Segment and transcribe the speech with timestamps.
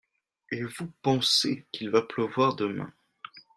[0.51, 2.91] Et vous pensez qu'il va pleuvoir demain?